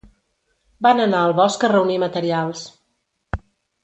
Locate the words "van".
0.85-1.01